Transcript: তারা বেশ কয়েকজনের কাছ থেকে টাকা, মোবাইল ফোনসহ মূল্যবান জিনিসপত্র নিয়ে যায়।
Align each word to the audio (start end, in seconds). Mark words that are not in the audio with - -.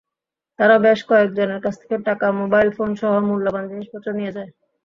তারা 0.59 0.75
বেশ 0.85 0.99
কয়েকজনের 1.09 1.59
কাছ 1.65 1.75
থেকে 1.81 1.95
টাকা, 2.07 2.25
মোবাইল 2.41 2.69
ফোনসহ 2.77 3.11
মূল্যবান 3.27 3.63
জিনিসপত্র 3.71 4.07
নিয়ে 4.17 4.35
যায়। 4.35 4.49